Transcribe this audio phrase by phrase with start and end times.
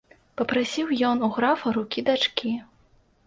[0.39, 2.55] Папрасіў ён у графа рукі дачкі.